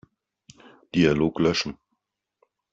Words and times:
Dialog 0.91 1.37
löschen. 1.39 1.77